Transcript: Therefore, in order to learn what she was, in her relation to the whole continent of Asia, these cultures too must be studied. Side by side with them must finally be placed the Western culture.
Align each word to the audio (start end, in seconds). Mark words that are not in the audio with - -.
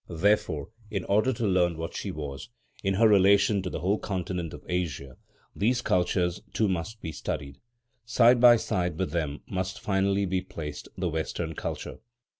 Therefore, 0.09 0.69
in 0.89 1.05
order 1.05 1.31
to 1.31 1.45
learn 1.45 1.77
what 1.77 1.93
she 1.95 2.09
was, 2.09 2.49
in 2.83 2.95
her 2.95 3.07
relation 3.07 3.61
to 3.61 3.69
the 3.69 3.81
whole 3.81 3.99
continent 3.99 4.51
of 4.51 4.65
Asia, 4.67 5.15
these 5.55 5.83
cultures 5.83 6.41
too 6.55 6.67
must 6.67 7.01
be 7.01 7.11
studied. 7.11 7.59
Side 8.03 8.41
by 8.41 8.55
side 8.55 8.97
with 8.97 9.11
them 9.11 9.41
must 9.47 9.79
finally 9.79 10.25
be 10.25 10.41
placed 10.41 10.87
the 10.97 11.07
Western 11.07 11.53
culture. 11.53 11.99